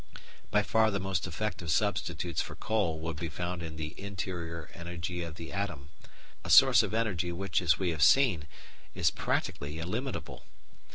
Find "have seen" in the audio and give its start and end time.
7.91-8.47